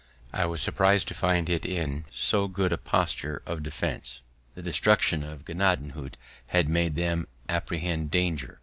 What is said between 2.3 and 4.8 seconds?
good a posture of defense; the